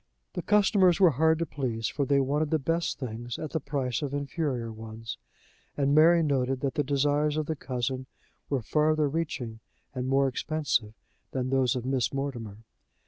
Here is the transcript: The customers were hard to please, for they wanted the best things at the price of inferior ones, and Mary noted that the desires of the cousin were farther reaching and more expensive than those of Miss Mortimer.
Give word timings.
The 0.33 0.41
customers 0.41 0.99
were 0.99 1.11
hard 1.11 1.37
to 1.37 1.45
please, 1.45 1.87
for 1.87 2.05
they 2.07 2.19
wanted 2.19 2.49
the 2.49 2.57
best 2.57 2.97
things 2.97 3.37
at 3.37 3.51
the 3.51 3.59
price 3.59 4.01
of 4.01 4.15
inferior 4.15 4.71
ones, 4.71 5.19
and 5.77 5.93
Mary 5.93 6.23
noted 6.23 6.61
that 6.61 6.73
the 6.73 6.83
desires 6.83 7.37
of 7.37 7.45
the 7.45 7.55
cousin 7.55 8.07
were 8.49 8.63
farther 8.63 9.07
reaching 9.07 9.59
and 9.93 10.07
more 10.07 10.27
expensive 10.27 10.95
than 11.33 11.51
those 11.51 11.75
of 11.75 11.85
Miss 11.85 12.11
Mortimer. 12.15 12.57